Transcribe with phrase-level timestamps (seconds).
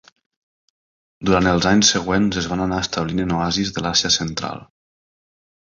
[1.29, 4.67] Durant els anys següents es van anar establint en oasis de l'Àsia Central.